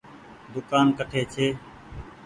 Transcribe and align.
دوڪآن 0.53 0.85
ڪٺي 0.97 1.21
ڇي۔ 1.33 1.47